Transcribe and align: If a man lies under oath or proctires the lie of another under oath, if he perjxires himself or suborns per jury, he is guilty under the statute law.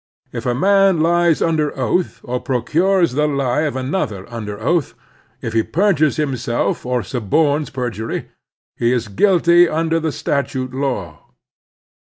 If 0.33 0.47
a 0.47 0.55
man 0.55 0.99
lies 1.01 1.43
under 1.43 1.77
oath 1.77 2.21
or 2.23 2.39
proctires 2.43 3.11
the 3.13 3.27
lie 3.27 3.61
of 3.69 3.75
another 3.75 4.25
under 4.33 4.59
oath, 4.59 4.95
if 5.43 5.53
he 5.53 5.61
perjxires 5.61 6.15
himself 6.17 6.87
or 6.87 7.03
suborns 7.03 7.71
per 7.71 7.91
jury, 7.91 8.29
he 8.75 8.91
is 8.93 9.09
guilty 9.09 9.69
under 9.69 9.99
the 9.99 10.11
statute 10.11 10.73
law. 10.73 11.29